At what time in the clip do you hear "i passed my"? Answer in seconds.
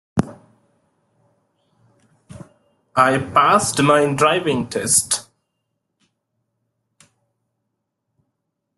2.95-4.11